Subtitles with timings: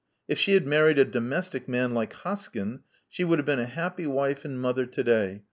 [0.27, 4.07] If she had married a domestic man like Hoskyn, she would have been a happy
[4.07, 5.39] wife and mother to day.